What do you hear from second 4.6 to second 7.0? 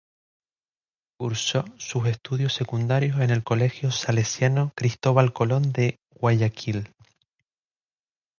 Cristóbal Colón de Guayaquil.